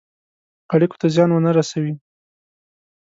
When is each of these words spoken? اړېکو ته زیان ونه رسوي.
اړېکو 0.73 0.99
ته 1.01 1.07
زیان 1.13 1.29
ونه 1.31 1.51
رسوي. 1.57 1.93